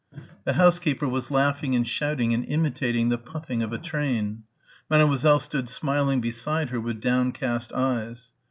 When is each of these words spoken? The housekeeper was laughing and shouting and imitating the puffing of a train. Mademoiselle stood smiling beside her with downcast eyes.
The 0.45 0.53
housekeeper 0.53 1.07
was 1.07 1.29
laughing 1.29 1.75
and 1.75 1.87
shouting 1.87 2.33
and 2.33 2.43
imitating 2.45 3.09
the 3.09 3.19
puffing 3.19 3.61
of 3.61 3.71
a 3.71 3.77
train. 3.77 4.45
Mademoiselle 4.89 5.37
stood 5.37 5.69
smiling 5.69 6.21
beside 6.21 6.71
her 6.71 6.81
with 6.81 6.99
downcast 6.99 7.71
eyes. 7.71 8.31